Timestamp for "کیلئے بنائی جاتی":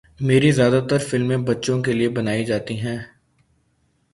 1.83-2.75